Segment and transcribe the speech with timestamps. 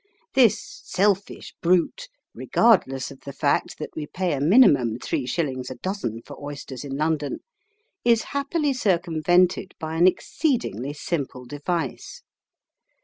[0.33, 5.75] This selfish brute, regardless of the fact that we pay a minimum three shillings a
[5.75, 7.41] dozen for oysters in London,
[8.03, 12.23] is happily circumvented by an exceedingly simple device.